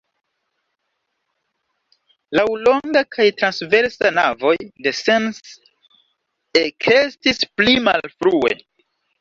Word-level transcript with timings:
Laŭlonga 2.39 3.03
kaj 3.17 3.27
transversa 3.41 4.13
navoj 4.17 4.55
de 4.87 4.95
Sens 5.03 5.53
ekestis 6.65 7.47
pli 7.61 7.81
malfrue. 7.91 8.61